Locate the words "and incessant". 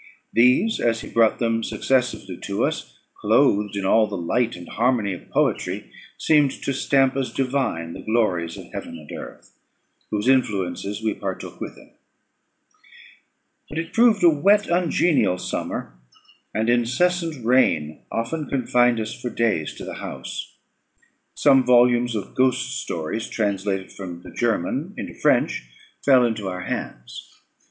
16.51-17.45